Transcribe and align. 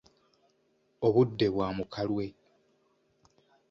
Obudde 1.07 1.47
bwa 1.53 1.67
mukalwe. 1.77 2.25